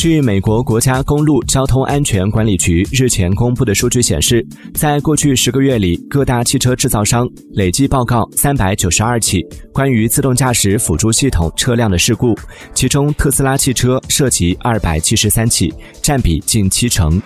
[0.00, 4.42] 据美国国家公路交通安全管理局日前公布的数据显示
[4.72, 12.34] 在过去十个月里各大汽车制造商累计报告三百九十二起关于自动驾驶辅助系统车辆的事故
[12.72, 15.70] 其中特斯拉汽车涉及二百七十三起
[16.00, 17.20] 占比近七成。